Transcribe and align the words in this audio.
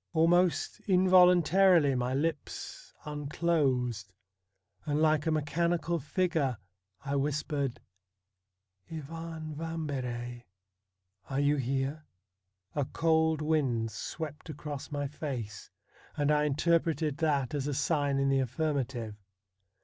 Almost 0.13 0.79
involuntarily 0.87 1.93
my 1.93 2.15
lips 2.15 2.91
unclosed, 3.05 4.11
and 4.83 4.99
like 4.99 5.27
a 5.27 5.29
mechani 5.29 5.77
cal 5.79 5.99
figure 5.99 6.57
I 7.05 7.15
whispered:' 7.17 7.79
Ivan 8.91 9.53
Vambery, 9.53 10.45
are 11.29 11.39
you 11.39 11.57
here?' 11.57 12.07
A 12.75 12.85
cold 12.85 13.43
wind 13.43 13.91
swept 13.91 14.49
across 14.49 14.91
my 14.91 15.05
face, 15.07 15.69
and 16.17 16.31
I 16.31 16.45
interpreted 16.45 17.17
that 17.17 17.53
as 17.53 17.67
a 17.67 17.73
sign 17.75 18.17
in 18.17 18.29
the 18.29 18.39
affirmative. 18.39 19.15